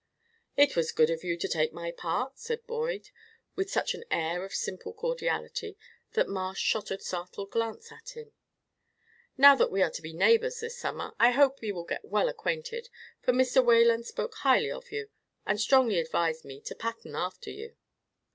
[0.57, 3.11] "It was good of you to take my part," said Boyd,
[3.55, 5.77] with such an air of simple cordiality
[6.13, 8.31] that Marsh shot a startled glance at him.
[9.37, 12.29] "Now that we are to be neighbors this summer, I hope we will get well
[12.29, 12.89] acquainted,
[13.21, 13.63] for Mr.
[13.63, 15.09] Wayland spoke highly of you,
[15.45, 17.75] and strongly advised me to pattern after you."